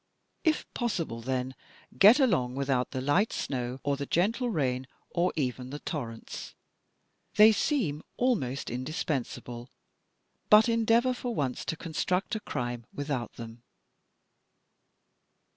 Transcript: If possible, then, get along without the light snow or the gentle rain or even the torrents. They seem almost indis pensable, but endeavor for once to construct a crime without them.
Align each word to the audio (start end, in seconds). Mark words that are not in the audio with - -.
If 0.43 0.65
possible, 0.73 1.21
then, 1.21 1.53
get 1.95 2.19
along 2.19 2.55
without 2.55 2.89
the 2.89 3.01
light 3.01 3.31
snow 3.31 3.79
or 3.83 3.97
the 3.97 4.07
gentle 4.07 4.49
rain 4.49 4.87
or 5.11 5.31
even 5.35 5.69
the 5.69 5.77
torrents. 5.77 6.55
They 7.35 7.51
seem 7.51 8.01
almost 8.17 8.69
indis 8.69 9.05
pensable, 9.05 9.67
but 10.49 10.67
endeavor 10.67 11.13
for 11.13 11.35
once 11.35 11.63
to 11.65 11.77
construct 11.77 12.33
a 12.33 12.39
crime 12.39 12.87
without 12.91 13.33
them. 13.33 13.61